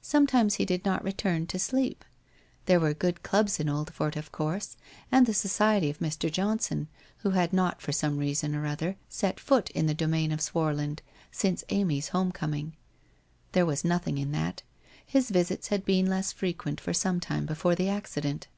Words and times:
Sometimes 0.00 0.54
he 0.54 0.64
did 0.64 0.86
not 0.86 1.04
return 1.04 1.46
to 1.48 1.58
sleep. 1.58 2.02
There 2.64 2.80
were 2.80 2.94
good 2.94 3.22
clubs 3.22 3.60
in 3.60 3.66
Oldfort, 3.68 4.16
of 4.16 4.32
course, 4.32 4.74
and 5.12 5.26
the 5.26 5.34
society 5.34 5.90
of 5.90 5.98
Mr. 5.98 6.32
Johnson, 6.32 6.88
who 7.18 7.32
had 7.32 7.52
not 7.52 7.82
for 7.82 7.92
some 7.92 8.16
reason 8.16 8.54
or 8.54 8.64
other, 8.64 8.96
set 9.10 9.38
foot 9.38 9.68
in 9.72 9.84
the 9.86 9.92
domain 9.92 10.32
of 10.32 10.40
Swarland 10.40 11.00
since 11.30 11.62
Amy's 11.68 12.08
home 12.08 12.32
coming. 12.32 12.74
There 13.52 13.66
was 13.66 13.84
nothing 13.84 14.16
in 14.16 14.32
that. 14.32 14.62
His 15.04 15.28
visits 15.28 15.68
had 15.68 15.84
been 15.84 16.06
less 16.06 16.32
frequent, 16.32 16.80
for 16.80 16.94
some 16.94 17.20
time 17.20 17.44
before 17.44 17.74
the 17.74 17.90
accident. 17.90 18.48